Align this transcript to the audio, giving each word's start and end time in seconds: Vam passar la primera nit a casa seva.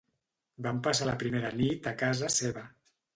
Vam 0.67 0.79
passar 0.87 1.07
la 1.09 1.13
primera 1.23 1.51
nit 1.59 1.91
a 1.91 1.93
casa 1.99 2.31
seva. 2.37 2.65